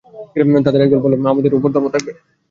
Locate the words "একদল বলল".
0.81-1.15